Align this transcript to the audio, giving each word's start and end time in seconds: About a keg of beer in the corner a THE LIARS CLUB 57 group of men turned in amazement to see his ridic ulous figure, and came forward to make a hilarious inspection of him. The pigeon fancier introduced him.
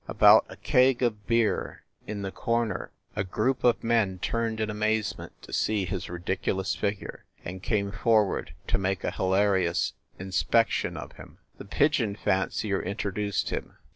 About 0.07 0.47
a 0.49 0.55
keg 0.55 1.03
of 1.03 1.27
beer 1.27 1.83
in 2.07 2.23
the 2.23 2.31
corner 2.31 2.89
a 3.15 3.21
THE 3.21 3.21
LIARS 3.21 3.27
CLUB 3.27 3.27
57 3.27 3.31
group 3.35 3.63
of 3.63 3.83
men 3.83 4.17
turned 4.17 4.59
in 4.59 4.71
amazement 4.71 5.39
to 5.43 5.53
see 5.53 5.85
his 5.85 6.07
ridic 6.07 6.41
ulous 6.47 6.75
figure, 6.75 7.25
and 7.45 7.61
came 7.61 7.91
forward 7.91 8.55
to 8.65 8.79
make 8.79 9.03
a 9.03 9.11
hilarious 9.11 9.93
inspection 10.17 10.97
of 10.97 11.11
him. 11.17 11.37
The 11.59 11.65
pigeon 11.65 12.15
fancier 12.15 12.81
introduced 12.81 13.51
him. 13.51 13.77